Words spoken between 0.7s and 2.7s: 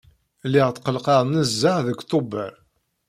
tqelqeq nezzeh deg Tubeṛ.